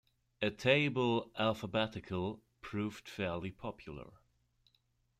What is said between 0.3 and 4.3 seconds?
"A Table Alphabeticall" proved fairly popular.